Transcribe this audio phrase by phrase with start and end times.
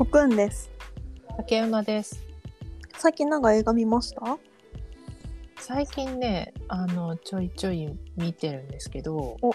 [0.00, 0.70] コクンです。
[1.36, 2.26] 竹馬です。
[2.96, 4.38] 最近なんか映画見ました？
[5.58, 9.52] 最近ね、あの、ちょいちょい見てるんですけどお、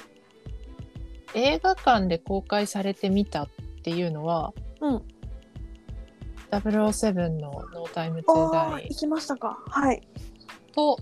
[1.33, 3.49] 映画館で公開されてみたっ
[3.83, 5.01] ていうのは、うん。
[6.51, 9.57] 007の No Time あ to あ、Die 行きましたか。
[9.67, 10.07] はい。
[10.75, 10.99] と、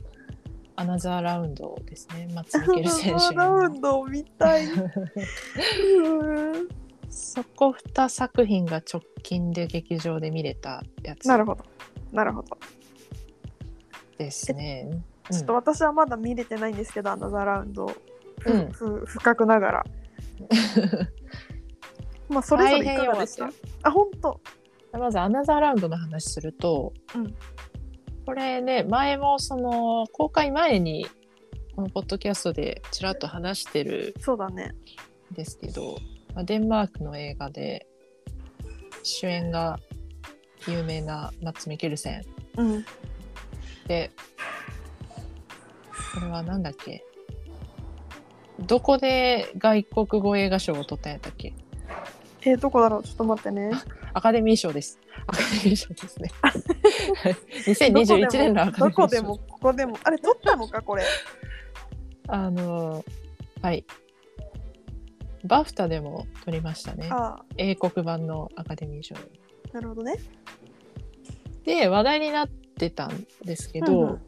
[0.78, 2.30] アナザーラウンドですね。
[2.34, 3.82] 松ミケル選手ラウンの。
[3.82, 4.68] ド見たい。
[4.71, 6.82] うーん
[7.13, 11.63] そこ2作品が直近で劇場で見れたやつなるほど。
[12.12, 12.58] なるほど。
[14.17, 15.03] ですね。
[15.31, 17.91] ちょっと私はまだ見れてないんですけど、アナザーラウンド。
[18.45, 19.86] うんふ不覚ながら。
[22.30, 23.50] まあ、それぞれいかがでした
[23.84, 24.39] あ、本当。
[24.91, 27.36] まずアナザーラウンドの話すると、うん
[28.25, 31.05] これね前もその公開前に
[31.75, 34.72] このポッドキャストでちらっと話してるそうだね。
[35.31, 35.98] んですけど、
[36.36, 37.88] まあ、デンマークの映画で
[39.04, 39.80] 主演が
[40.67, 42.23] 有名なマッツ・ミケルセン
[42.58, 42.86] うん。
[43.88, 44.12] で
[46.14, 47.03] これはなんだっけ？
[48.59, 51.53] どこで外国語映画賞を取ったんやったっけ？
[52.45, 53.03] えー、どこだろう？
[53.03, 53.72] ちょっと待ってね。
[54.14, 55.00] アカデミー賞です。
[55.28, 56.30] アカデミー賞ですね。
[56.42, 58.95] はい2021年のアカデミー賞。
[58.95, 59.97] どこでも、ここでも。
[60.03, 61.03] あれ、撮ったのか、これ。
[62.28, 63.03] あの、
[63.62, 63.86] はい。
[65.44, 67.09] バフタでも取りましたね。
[67.11, 69.16] あ英国版のアカデミー賞。
[69.16, 69.19] あ、
[69.73, 70.16] なるほどね。
[71.66, 74.22] で、話題になってたんですけど、うんうん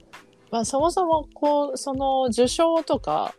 [0.52, 3.34] まあそもそも、こう、その受賞とか、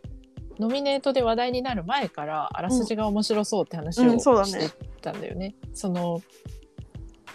[0.59, 5.55] ノミネートで話題になる前から、あらすじが面白そうって話うをんそうだねしてたんだよね。
[5.73, 6.21] その、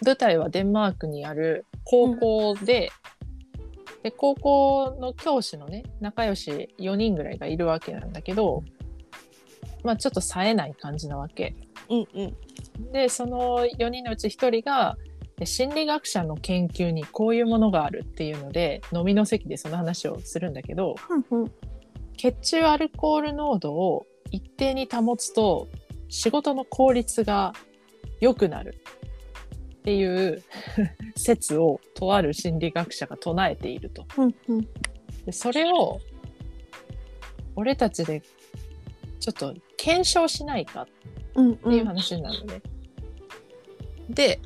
[0.04, 2.90] 舞台はデンマークにある高校で、
[4.02, 8.62] で、高校の教師のね、仲良し4人ぐらいがいるわけなんだけど、
[9.84, 11.55] まあちょっと冴えない感じなわけ。
[11.88, 12.22] うんう
[12.88, 12.92] ん。
[12.92, 14.96] で、その4人のうち1人が、
[15.38, 20.95] で心理学者の研究にこういうものがあるっていうので、飲みの席でその話をするんだけど、
[21.30, 21.52] うんうん。
[22.17, 25.68] 血中アルコール濃度を一定に保つと
[26.08, 27.52] 仕事の効率が
[28.20, 28.77] 良くなる
[29.79, 30.42] っていう
[31.17, 34.06] 説をとある心理学者が唱えていると。
[34.18, 34.68] うんうん。
[35.24, 35.98] でそれを
[37.56, 38.23] 俺たちで
[39.22, 40.88] ちょっと検証しないか
[41.36, 42.62] うんっていう話になるのね。
[44.10, 44.40] で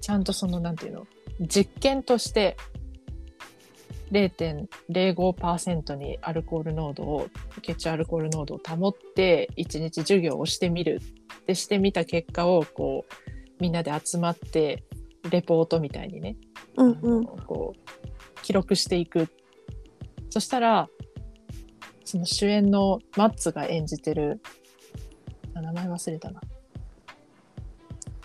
[0.00, 1.06] ちゃんとそのなんていうの？
[1.40, 2.56] 実験として
[4.12, 7.26] 0.05%にアルコール濃度を
[7.62, 11.00] 血中アルコール濃度を保って1日授業をしてみる。
[11.48, 13.12] でしてみた結果をこう
[13.58, 14.84] みんなで集まって
[15.30, 16.36] レポートみたいにね、
[16.76, 17.26] うんうん。
[17.26, 19.26] こう記録していく。
[20.30, 20.88] そしたら
[22.06, 24.40] その主演のマッツが演じてる
[25.54, 26.40] あ名前忘れたな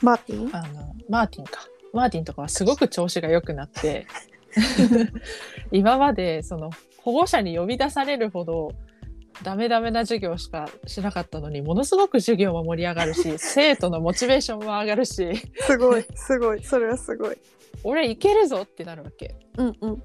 [0.01, 0.55] マーティン？
[0.55, 1.59] あのマーティンか
[1.91, 4.07] マーティンとかはすごく調子が良くなって
[5.71, 8.73] 今までその保護者に呼び出されるほど
[9.43, 16.63] ダメダメな授業しかしなかったのにものすごく授業も盛り上がるし 生徒のモチベーションも上がるしすごい、すごい。
[16.63, 17.37] それはすごい。
[17.83, 19.35] 俺いけるぞってなるわけ。
[19.57, 20.03] うんうん。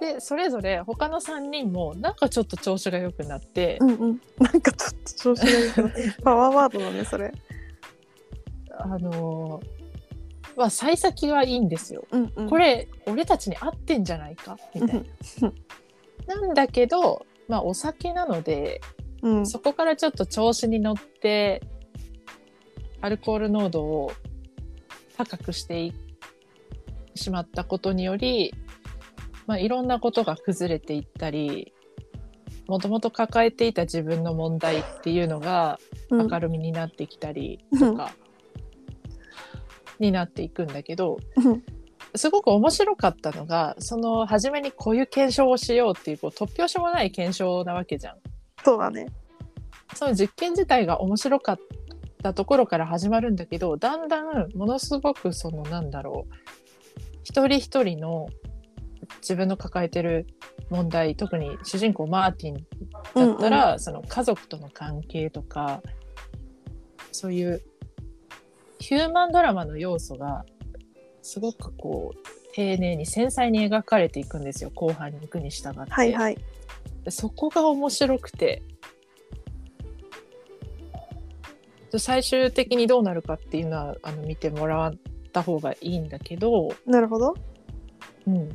[0.00, 4.20] でそれぞれ他の3人もなんかちょっと調子が良くなって、うんうん。
[4.38, 5.50] なんかちょっと調子が
[5.98, 6.14] いいな。
[6.22, 7.32] パワーワードだね、それ。
[8.78, 9.76] あのー
[10.56, 12.06] まあ幸先はいいんですよ。
[12.10, 12.48] うんうん。
[12.48, 14.56] これ俺たちに合ってんじゃないか？
[14.74, 15.04] みたい
[15.40, 15.52] な。
[16.26, 18.80] なんだけど、まあ、お酒なので
[19.22, 19.46] うん。
[19.46, 21.62] そこからちょっと調子に乗って
[23.02, 24.12] アルコール濃度を
[25.16, 25.92] 高くしてい
[27.14, 28.54] しまったことにより、
[29.46, 31.72] まあ、いろんなことが崩れていったり
[32.66, 35.78] もともと抱えていた自分の問題っていうのが
[36.10, 38.12] うん明るみになってきたりとか、
[39.98, 41.62] になっていくんだけどうん
[42.14, 48.16] すごく面白かったのがその初めにこういう検証をしようっていうこう突拍子もない検証なわけじゃん。
[48.64, 49.06] そうだね。
[49.94, 51.58] その実験自体が面白かっ
[52.22, 56.34] たところから始まるんだけどだんだんものすごくそのなんだろう
[57.22, 58.28] 一人一人の
[59.20, 60.26] 自分の抱えてる
[60.70, 62.54] 問題特に主人公マーティン
[63.14, 65.82] だったら、その家族との関係とか
[67.12, 67.62] そういう
[68.78, 70.44] ヒューマンドラマの要素が
[71.22, 75.90] すごくこう丁寧に繊細に描かれていくんですよ後半に行くに従って。
[75.90, 76.38] はいはい。
[77.04, 78.62] でそこが面白くて
[81.90, 84.94] で最終的にどうなるかっていうのはあの見てもらっ
[85.32, 87.34] た方がいいんだけど、なるほど。
[88.26, 88.48] うん、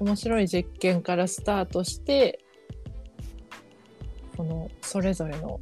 [0.00, 2.40] 面白い実験からスタートして
[4.36, 5.60] このそれぞれの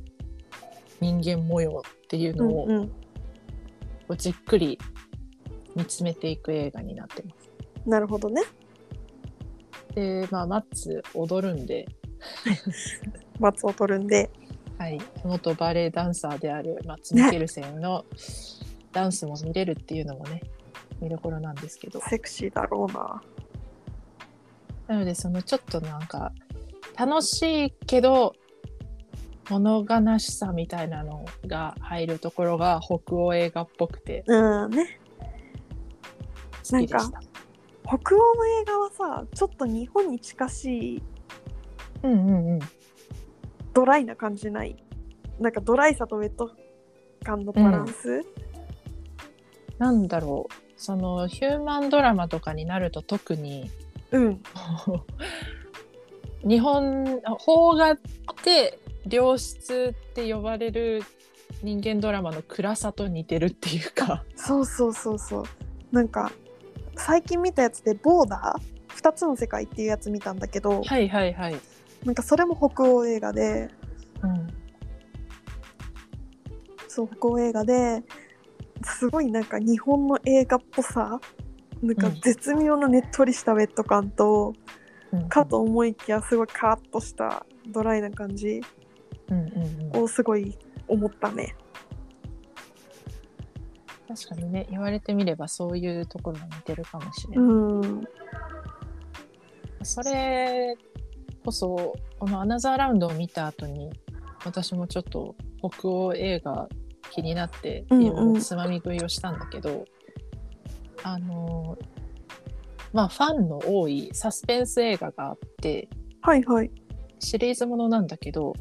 [1.00, 2.88] 人間模様っていうのをうんうん
[4.08, 4.78] こうじっくり
[5.76, 7.50] 見つめていく映画になってます。
[7.86, 8.42] なるほどね。
[9.94, 11.86] で、まあ、マッツ踊るんで、
[13.38, 14.30] 罰を取るんで。
[14.78, 18.04] はい、元バレエダンサーであるマッツ・ミケルセンの
[18.92, 20.40] ダンスも見れるっていうのもね、
[21.00, 22.00] 見どころなんですけど。
[22.00, 23.20] セクシーだろうな。
[24.88, 26.32] なので、そのちょっとなんか、
[26.98, 28.34] 楽しいけど、
[29.50, 35.00] 物悲しさみたいなのが入るところが北欧映画っぽくてうんね。
[36.70, 37.20] 好きでした。
[37.86, 41.02] 北欧の映画はさ、ちょっと日本に近しい
[42.02, 42.58] うんうんうん。
[43.72, 44.76] ドライな感じない？
[45.40, 46.50] なんかドライさとウェット
[47.24, 48.26] 感のバランス、
[49.78, 50.54] なんだろう。
[50.76, 53.70] そのヒューマンドラマとかになると特に
[54.12, 54.42] うん、
[56.48, 57.96] 日本邦画っ
[58.42, 58.78] て
[59.08, 61.02] 良質って呼ばれる
[61.62, 64.24] 人間ドラマの暗さと似てるっていうか。
[64.36, 65.44] そうそうそうそう。
[65.92, 66.32] なんか
[66.96, 68.62] 最近見たやつでボーダー？
[68.94, 71.56] 二つの世界っていうやつ見たんだけど、はいはいはい、
[72.04, 73.70] なんかそれも北欧映画で、
[74.22, 74.48] うん、
[76.88, 78.02] そう北欧映画で。
[78.84, 81.20] すごいなんか日本の映画っぽさ
[81.82, 84.54] なんかうん絶妙なねっとりしたウェット感と、
[85.12, 85.28] うん。
[85.28, 88.60] かと思いきやすごいカーッとしたドライな感じ
[89.94, 91.56] をすごい思ったね。
[94.08, 98.04] 確かにね言われてみればそういうところが似てるかもしれない、うん、
[99.82, 100.74] それ
[101.44, 103.90] こそこの「アナザーラウンド」を見た後に
[104.46, 106.68] 私もちょっと北欧映画
[107.10, 108.40] 気になってうんうん。
[108.40, 109.84] つまみ食いをしたんだけど、
[111.02, 111.76] あの
[112.92, 115.88] まあファンの多いサスペンス映画があって
[116.22, 116.70] はいはい。
[117.20, 118.54] シリーズものなんだけど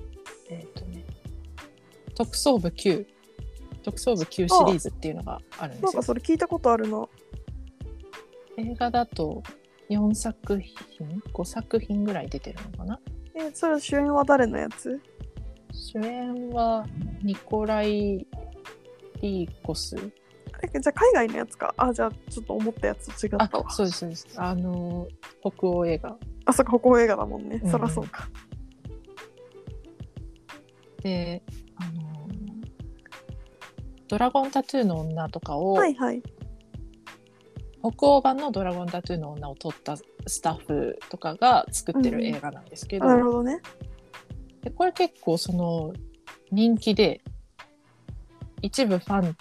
[0.50, 1.06] えっ、とね
[2.16, 3.06] 特捜部 Q
[3.84, 7.08] 特捜部 Q シリーズっていうのがあるんでなんすよかそれ聞いたことあるな。
[8.58, 9.44] 映画だと
[9.90, 13.00] 4作品5作品ぐらい出てるのかな？
[13.36, 15.00] え、それ主演は誰のやつ？
[15.72, 16.86] 主演は
[17.22, 18.26] ニコライ・
[19.22, 19.96] リーコス。
[19.96, 20.27] え
[20.62, 21.74] じゃあ海外のやつか。
[21.78, 23.70] あ、じゃあちょっと思ったやつと違あったわ。
[23.70, 25.08] そうですそうですあの
[25.42, 27.62] 北欧映画あ、そっか、北欧映画だもんね。
[27.64, 28.28] うんそらそうか。
[31.02, 31.44] で
[31.76, 32.28] あの
[34.08, 36.24] ドラゴンタトゥーの女とかを、はいはい。
[37.82, 43.62] 北欧版のドラゴンタトゥーの女を撮ったスタッフとかが作ってる映画なんですけど、なるほどね。
[44.64, 45.94] でこれ結構その
[46.52, 47.22] 人気で
[48.62, 49.38] 一部ファン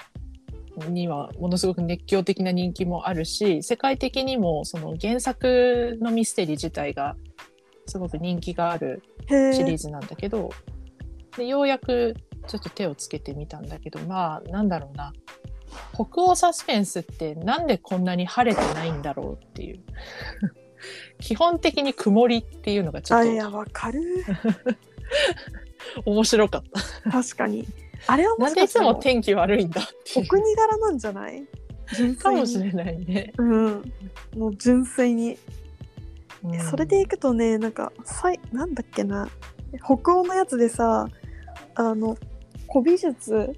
[0.85, 7.17] にはものすごく熱狂的な人気もあるし世界的にもその原作のミステリー自体が
[7.87, 9.03] すごく人気がある。
[9.29, 10.51] シリーズなんだけど
[11.37, 12.15] でようやく
[12.47, 15.13] ちょっと手をつけてみたんだけどまあなんだろうな
[15.93, 19.81] 北欧サスペンスってなんでこんなに晴れてないんだろうっていう
[21.21, 24.25] 基本的に曇りっていうのがちょあ、っいや、わかる。
[25.95, 26.63] と 面白かっ
[27.05, 27.11] た。
[27.11, 27.67] 確かに。
[28.09, 29.81] あれはもなんでいつしかしも天気悪いんだ
[30.17, 31.47] お国柄なんじゃない？
[32.19, 33.33] かもしれないね。
[33.39, 33.93] うん。
[34.37, 35.39] もう純粋に。
[36.53, 39.29] えそれでいくとね、なんか、さいなんだっけな。
[39.85, 41.09] 北欧のやつでさ、
[41.75, 42.17] あの、
[42.73, 43.53] 古美術、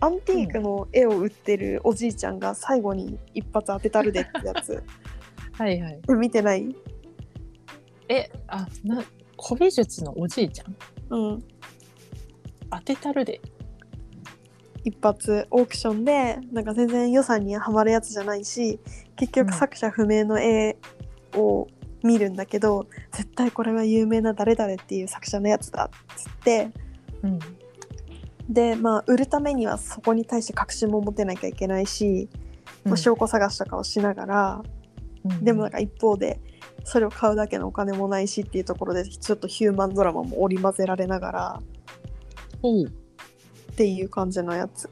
[0.00, 4.82] アンティークの絵を売ってるおじいちゃんが最後に一発当てたるでってやつ。
[5.52, 6.00] はいはい。
[6.08, 6.74] え見てない？
[8.08, 9.02] え、あ、な、
[9.42, 10.76] 古美術のおじいちゃん？
[11.10, 11.44] うん。
[12.70, 13.40] 当てたるで。
[14.86, 18.78] 一発オークションでなんか全然予算にはまるやつじゃないし
[19.16, 19.46] 結うん。
[19.48, 20.76] 局作者不明の絵
[21.34, 21.66] を
[22.04, 26.70] 見るんだけど、絶対これは有名な誰々っていう作者のやつだっつって。
[27.24, 27.38] うん。
[28.48, 32.28] でまあ売るためにはそこに対して確信も持てなきゃいけないし、
[32.84, 34.62] まあ、証拠探しとかをしながら、
[35.24, 35.44] うん。
[35.44, 36.38] でもなんか一方で
[36.84, 41.62] それを買うだけのお金もないしっていうところでちょっとヒューマンドラマも織り交ぜられながら
[43.76, 44.88] っていう感じのやつ。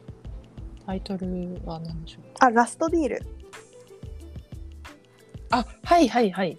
[0.84, 1.26] タイトル
[1.64, 2.24] は何でしょう？
[2.40, 3.22] あラストディール。
[5.48, 6.58] あ、はいはいはい。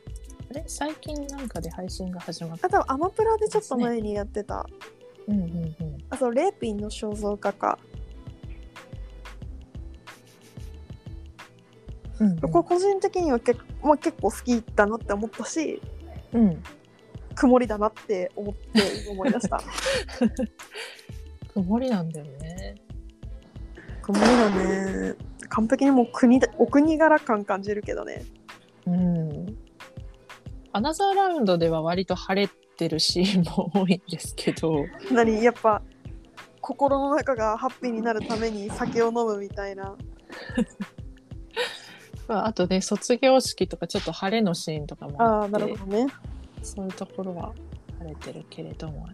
[0.49, 0.63] あれ？
[0.65, 2.65] 最近なんかで配信が始まった。
[2.65, 4.65] あ多分アマプラでちょっと前にやってた、
[5.27, 5.45] うんうんう
[5.83, 5.97] ん。
[6.09, 7.77] あそうレーピンの肖像画か、
[12.19, 12.39] うんうん。
[12.39, 15.79] これ個人的には結,、まあ、結構好きだなって思ったし
[16.33, 16.63] うん。
[17.35, 19.61] 曇りだなって思って思い出した
[21.55, 22.75] 曇りなんだよね。
[24.01, 25.15] 曇りだね。
[25.47, 28.25] 完璧にもう国だお国柄感感じるけどね。
[28.85, 29.57] うん。
[30.73, 35.41] アナザーラウンドでは割と晴れてるシーンも多いんですけど、何？
[35.41, 35.81] やっぱ
[36.59, 39.95] 心の中がハッピーになるために酒を飲むみたいな。
[42.27, 46.07] まあ、あとね卒業式とかちょっと晴れのシーンとかもあああってなるほどね。
[46.61, 47.53] そういうところは
[47.99, 49.07] 晴れてるけれども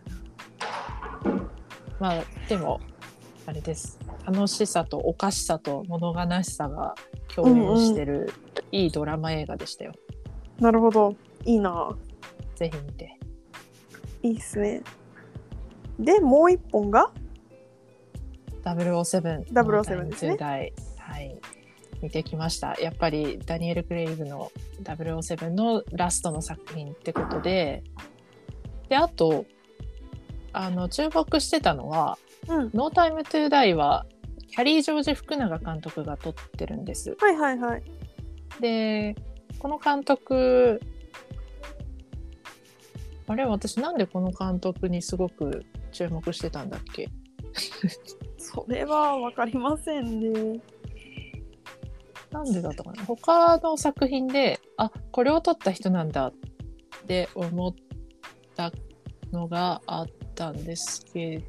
[2.01, 2.81] まあでも
[3.45, 3.99] あれです。
[4.25, 6.95] 楽しさとおかしさと物悲しさが
[7.27, 8.33] 共演してる、
[8.71, 9.93] いいドラマ映画でしたよ。
[10.59, 11.15] なるほど。
[11.45, 11.95] いいな。
[12.55, 13.19] ぜひ見て。
[14.23, 14.81] いいっすね。
[15.99, 17.11] でもう一本が
[18.63, 20.37] ？007 007ですね。
[20.37, 21.37] 代はい。
[22.01, 22.73] 見てきました。
[22.81, 27.83] やっぱりダニエル・クレイグの007のラストの作品ってことで。
[28.89, 29.45] であと
[30.53, 32.17] あの注目してたのは
[32.47, 34.05] うん「ノータイム・トゥ・ダイ」は
[34.49, 37.15] キャリー・ジョージ・福永監督が撮ってるんです。
[37.19, 37.83] はいはいはい。
[38.59, 39.15] で
[39.59, 40.81] この監督
[43.27, 47.09] あれ私なんでこの監督にすごく注目してたんだっけ？
[48.37, 50.59] それはわかりませんね。
[52.31, 53.05] なんでだったかな？
[53.05, 56.33] 他の作品であこれを撮った人なんだっ
[57.07, 57.73] て思っ
[58.55, 58.71] た
[59.31, 61.41] のがあったんですけ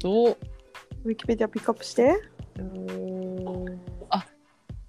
[0.00, 2.14] どウィキペディアピックアップして。
[2.58, 3.80] うーん
[4.10, 4.26] あ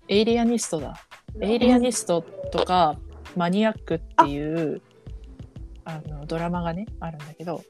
[0.07, 0.95] エイリアニストだ。
[1.39, 2.97] エイリアニストとか
[3.35, 4.81] マニアックっていう
[5.85, 7.63] あのドラマがねあるんだけど。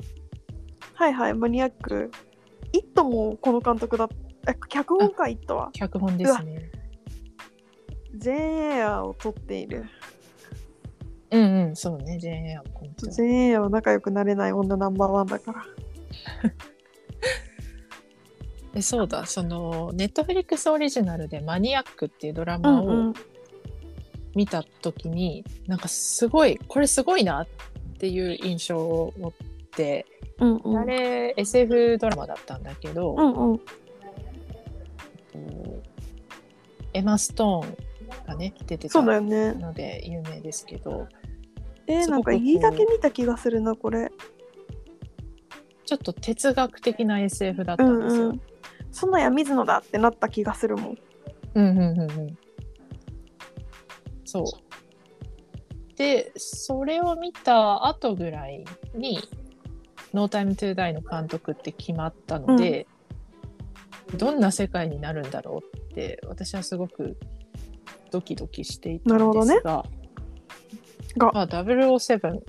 [0.93, 2.11] はいはいマニアック
[2.73, 4.09] 「イット!」もこの監督だ
[4.47, 5.69] え脚本か「イット!」は？
[5.73, 6.71] 脚本ですね。
[8.15, 9.85] ジェーン・エアを撮っている
[11.31, 12.17] うんうんそうね。
[12.19, 13.07] JA はこの人。
[13.07, 15.65] ジェーン・エアは仲良くなれない女ナンバーワンだから。
[18.73, 19.25] でそうだ。
[19.25, 23.13] そのネットフリックスオリジナルで「マニアック」っていうドラマを
[24.35, 27.47] 見た時に、なんかすごいこれすごいなっ
[27.99, 29.33] ていう印象を持っ
[29.71, 30.05] て、
[30.39, 30.77] うんうん。
[30.77, 33.61] あれ SF ドラマだったんだけど、うんうん。
[36.93, 37.75] エマ・ストーン
[38.27, 39.53] がね出てたそうだよね。
[39.53, 41.07] ので有名ですけど
[41.89, 42.49] えー、なんかすごくこう。
[42.49, 44.09] いいだけ見た気がするなこれ。
[45.85, 48.29] ちょっと哲学的な SF だったうんんですよ。
[48.29, 48.41] うん
[48.91, 50.97] そんなや水野だってなった気がするもん。
[51.55, 52.37] うんうんうんうん。
[54.25, 55.95] そう。
[55.95, 58.65] で、それを見た後ぐらい
[58.95, 59.19] に、
[60.13, 62.87] ノータイムトゥーダイの監督って決まったので、
[64.17, 67.17] どんな世界になるんだろうって、私はすごく
[68.11, 69.85] ドキドキしていたんですが、
[71.17, 71.31] が。
[71.33, 72.39] まあ、007、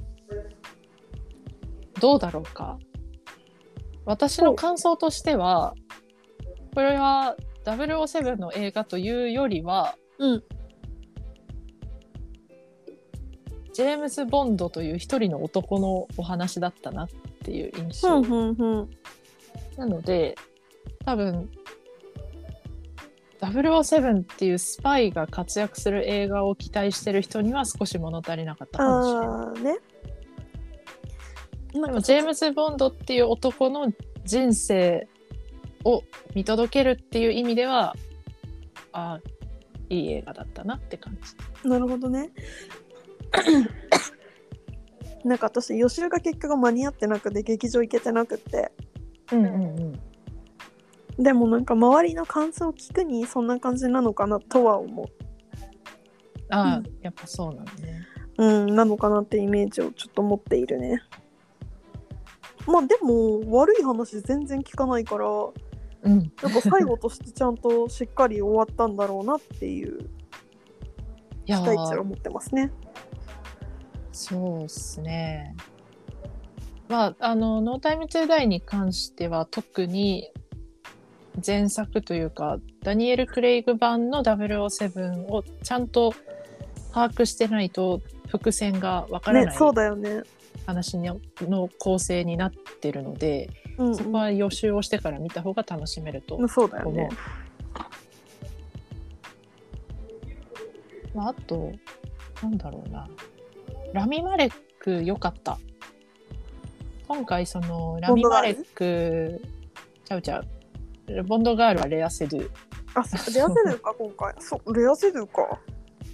[2.00, 2.78] どうだろうか。
[4.04, 5.74] 私の感想としては、
[6.74, 10.44] これは007の映画というよりは、うん。
[13.72, 17.08] ジェームズ・ボンドという一人の男のお話だったなっ
[17.44, 18.90] ていう印象、ふんふんふん。
[19.76, 20.34] なので
[21.04, 21.50] 多分
[23.40, 29.74] 007っていうスパイが活躍する映画を期待してる人には少し物足りなかったかもしれない。
[29.74, 29.80] ね
[31.72, 33.92] でもジェームズ・ボンドっていう男の
[34.24, 35.08] 人生
[35.84, 36.02] を
[36.34, 37.94] 見届けるっていう意味では
[38.92, 39.20] あ
[39.88, 41.16] いい映画だったなって感
[41.62, 41.68] じ。
[41.68, 42.30] なるほどね
[45.24, 48.72] なんか私予習が結果が間に合ってなくて劇場行けてなくて
[49.32, 50.09] うんうんうん。
[51.20, 55.06] でもなんか周りの感想を聞くにそんな感じなのかなとは思
[56.48, 58.06] ああ、うんやっぱそうなんだね。
[58.38, 61.02] ううんなのかなってイメージをちょっと持っているね
[62.66, 66.32] まあでも悪い話全然聞かないからうん。
[66.42, 69.98] やっぱ最後としてちゃんとしっかり終わったんだろうなっていう
[71.44, 72.72] 期待値をー持ってますね
[74.12, 75.54] そうっすね。
[76.88, 80.32] まあ、あの、ノータイムトゥーダイに関しては特に
[81.44, 86.12] 前作というか、ダニエル・クレイグ版の007をちゃんと
[86.92, 90.22] 把握してないと伏線がわからないねそうだよね
[90.66, 97.08] 話のの構成になってるので、うん、そこは予習をしてから見た方が楽しめるとうん、そうだよ思うね。
[101.14, 101.72] まあ、あと、
[102.42, 103.08] なんだろうな。
[103.92, 105.58] ラミマレック良かった。
[107.08, 109.42] 今回そのラミマレック、
[110.04, 110.46] ちゃうちゃう。
[111.26, 112.50] ボンドガールはレアセドゥ。
[112.94, 113.02] あ
[113.34, 114.34] レアセドゥか 今回。
[114.38, 115.58] そうレアセドゥか。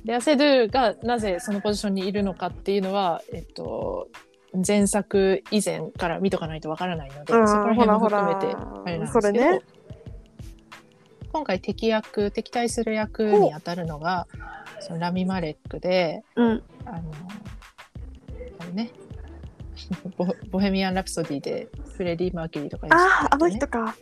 [0.04, 4.08] レアセドゥがなぜそのポジションにいるのかっていうのは、えっと、
[4.66, 9.60] 前作以前から見とかないとわからないので、うんそこら辺も含めてあれなんですけど、ね。
[11.32, 14.26] 今回敵役敵対する役に当たるのが
[14.80, 16.62] そのラミマレックでうん。
[16.86, 16.98] あの
[18.60, 18.90] あれね
[20.16, 23.96] ボボヘミアン・ラプソディでフレディ・マーキュリーとかやってたあああの人か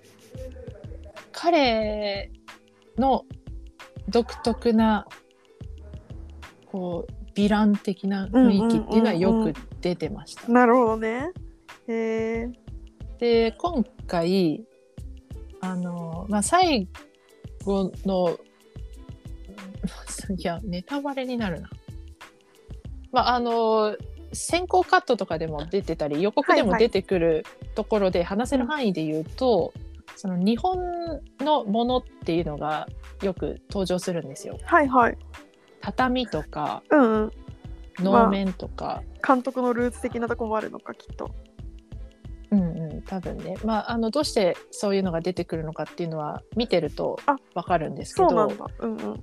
[1.45, 2.31] 彼
[2.97, 3.27] の
[4.09, 5.07] 独特な
[6.73, 10.51] こうヴィラン的な雰囲気っていうのはよく出てました。
[10.51, 11.33] なるほどね
[11.87, 12.53] へえ
[13.19, 14.65] で今回
[15.61, 16.89] あの、まあ、最
[17.63, 18.39] 後の
[20.39, 21.69] いやネタバレになるな。
[23.13, 23.99] まああの
[24.33, 29.75] 先行カットとかでも出てたり予告でも出てくるところで話せる範囲で言うと、
[30.17, 30.79] その日本
[31.41, 32.89] のものっていうのが
[33.23, 34.59] よく登場するんですよ。
[34.65, 35.19] はいはい。
[35.81, 37.31] 畳とかうんうん。
[37.99, 41.31] 能面とか、監督のルーツ的なとこもあるのかきっと。
[42.51, 48.29] うんうん多分ね、まあ、あのどうしてそういうのが出てくるのかっていうのは見てるとあわかるんですけど。
[48.29, 48.67] そうなんだ。
[48.79, 49.15] うんうん。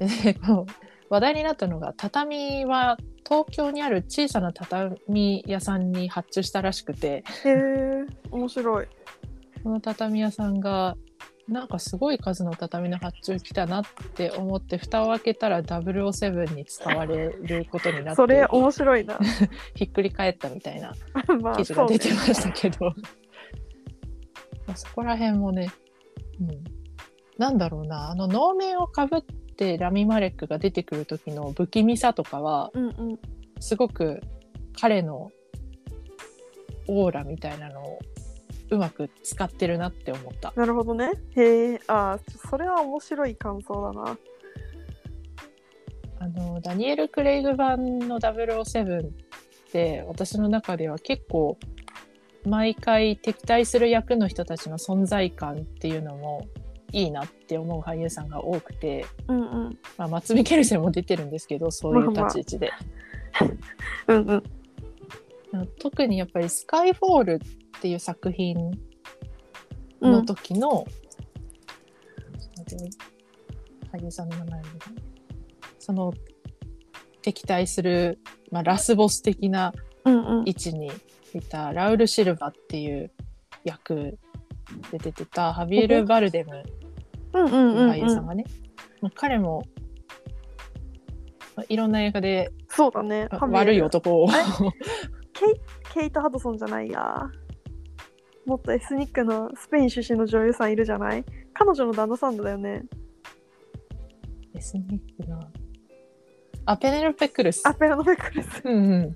[0.24, 0.72] でこう
[1.08, 7.22] 話題になったのが畳は東京にある小さな畳屋さんに発注したらしくて。
[7.44, 8.88] へえ面白い
[9.62, 10.96] その畳屋さんが
[11.48, 19.18] なんかすごい数の畳の発注来たなって思って蓋を開けたら007に使われることになってそれ面白いな。
[19.74, 20.94] ひっくり返ったみたいな
[21.40, 22.86] まあ記事が出てましたけど、
[24.66, 25.70] まあそこら辺もね、
[26.40, 26.64] うん、
[27.36, 29.22] なんだろうなあの能面をかぶっ
[29.56, 33.18] てラミ・マレックが出てくる時の不気味さとかはうんうん。
[33.60, 34.20] すごく
[34.80, 35.30] 彼の
[36.88, 37.98] オーラみたいなのを
[38.70, 40.52] うまく使ってるなって思った。
[40.56, 41.12] なるほどね。
[41.36, 44.18] へえあーそれは面白い感想だな。
[46.20, 49.10] あのダニエル・クレイグ版の007っ
[49.72, 51.58] て私の中では結構
[52.44, 56.46] 毎回敵対する役の人たちの存在感っていうのも
[56.92, 62.72] いいなって思う俳優さんが多くて、うんうんまあ、松見ケルセンも出てるんですけどそういう立ち位置で、
[64.08, 64.42] うんうん。
[65.78, 67.40] 特にやっぱり「スカイフォール」
[67.80, 68.78] っていう作品
[70.02, 70.86] の時の、
[73.90, 74.62] 俳優さんの名前
[75.78, 76.12] その
[77.22, 78.18] 敵対する、
[78.50, 79.72] まあ、ラスボス的な
[80.44, 80.92] 位置に
[81.32, 83.10] いたラウル・シルバっていう
[83.64, 84.18] 役
[84.92, 86.62] で出てたハビエル・バルデム
[87.32, 88.44] うんうんうん俳優うんさんがね、
[89.00, 89.64] まあ彼も、
[91.56, 93.26] まあいろんな映画でそうだね。
[93.30, 94.44] あ悪い男をあれ
[95.94, 97.28] ケイト・ハドソンじゃないや
[98.50, 101.24] もっとエスニックなスペイン出身の女優さんいるじゃない？
[101.54, 102.82] 彼女の旦那さんだよね。
[104.56, 105.38] エスニックな。
[106.66, 107.62] あペネロペ・クルス。
[107.64, 108.60] あペラノペクルス。
[108.64, 109.14] うんうん。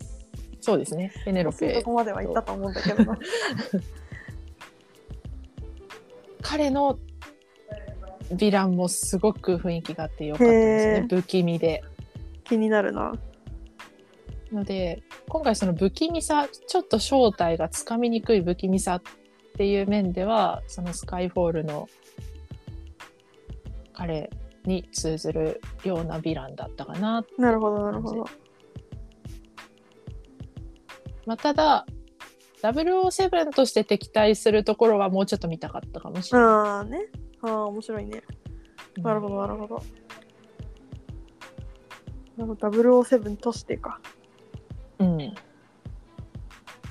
[0.61, 1.13] そうですね。
[1.25, 3.05] ペネロペそこまでは行ったと思うんだけど。
[3.05, 3.19] な
[6.41, 6.97] 彼の
[8.31, 11.07] ヴィランもすごく雰囲気があってよかったですね。
[11.11, 11.83] 不気味で。
[12.45, 13.15] 気になるな。
[14.53, 19.03] ので今回その不気味さちょっと正体がつかみにくい不気味さっ
[19.57, 21.89] ていう面ではそのスカイフォールの
[23.93, 24.31] 彼
[24.65, 28.25] に通ずるようなヴィランだったかな、なるほどなるほど。
[31.27, 31.87] まあ、ただ
[32.63, 36.99] 007として敵対するところはもうちょっと見たかったかもしれない、ああね。
[37.43, 38.23] ああ面白いね。
[38.99, 39.83] なるほどなるほど。
[42.37, 44.01] なるほど007としてか。
[44.99, 45.19] うん。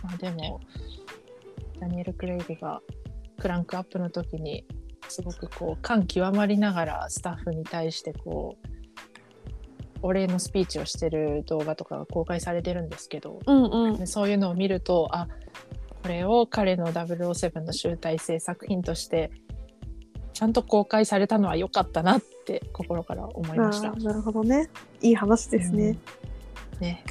[0.03, 0.59] まあでも、
[1.83, 2.81] ダニエル・クレイグが
[3.39, 4.65] クランクアップの時に、
[5.09, 8.67] すごくこう、感極まりながらスタッフに対してこう、
[10.01, 13.97] お礼のスピーチをしてる動画とかが公開されてるんですけど、うんうん。
[13.97, 15.27] でそういうのを見ると、あ、
[16.01, 19.31] これを彼の007の集大成作品として、
[20.33, 23.91] ちゃんと公開されたのは良かったなって心から思いました。
[23.91, 24.69] なるほどね。
[25.01, 25.97] いい話ですね、
[26.79, 27.03] ね、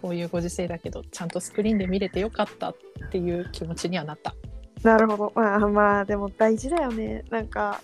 [0.00, 2.76] こういうご時世だけどちゃんとスクリーンで見れてよかったっ
[3.10, 4.34] ていう気持ちにはなった。
[4.82, 5.32] なるほど。
[5.34, 7.24] まあまあでも大事だよね。
[7.30, 7.80] なんか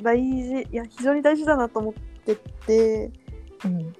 [0.00, 1.94] 大事いや非常に大事だなと思っ
[2.24, 3.10] てて。
[3.64, 3.94] うん、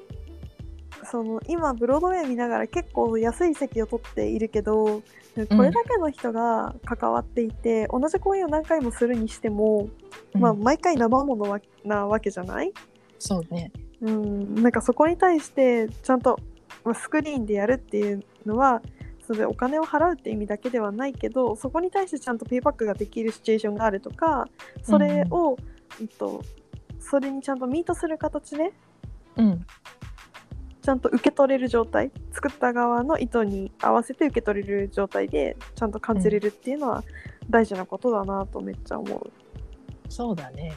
[1.05, 5.03] その今ブロードウェイ見ながら結構安い席を取っているけどこ
[5.37, 9.89] れだけの人が関わっていて、同じ公演を何回もするにしても、
[10.35, 12.73] まあ毎回生ものわなわけじゃない？
[13.21, 13.71] そうね。
[14.01, 14.57] うん。
[14.57, 16.52] なんかそこに対してちゃんとまあ
[16.95, 18.83] スクリーンでやるっていうのは
[19.21, 24.49] それでお金を払うって意味だけではないけどそこに対してちゃんとペイバックができるシチュエーションがあるとか
[24.83, 25.57] それを、
[26.01, 26.43] うんと
[26.99, 28.73] それにちゃんとミートする形で
[29.37, 29.67] うん、
[30.83, 37.05] ちゃんと受け取れる状態作った側の意図に合わせて受け取れる状態でちゃんと感じれるっていうのは
[37.49, 39.33] 大事なことだなとめっちゃ思う。
[40.09, 40.73] そうだね。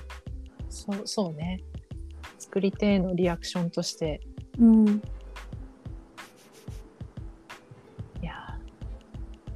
[0.70, 1.62] そうそうね。
[2.38, 4.22] 作り手へのリアクションとして、
[4.60, 5.02] うん、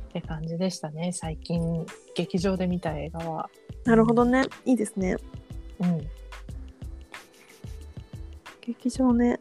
[0.10, 1.12] って感じでしたね。
[1.14, 3.50] 最近劇場で見た映画は。
[3.86, 5.16] なるほどねいいですね
[5.80, 6.08] うん。
[8.62, 9.40] 劇場ね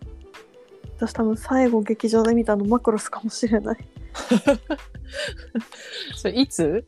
[0.96, 3.78] 私多分最後劇場で見たのマクロスかもしれない
[6.16, 6.85] それいつ？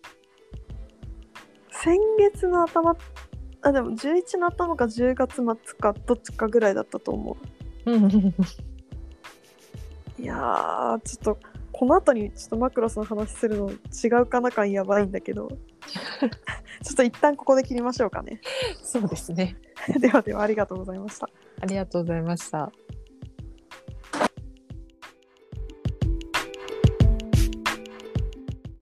[1.71, 2.97] 先月の頭
[3.63, 5.45] あでも11の頭か10月末
[5.79, 7.37] かどっちかぐらいだったと思
[7.87, 8.05] うん。
[8.05, 8.09] う
[10.19, 11.39] いやーちょっと
[11.81, 15.49] この後にちょっとマクロスの話するの違うかな感やばいんだけど
[16.85, 18.43] ちょっと一旦ここで切りましょうかね
[18.83, 19.57] そうですね。
[19.99, 22.71] ではではありがとうございましたありがとうございました。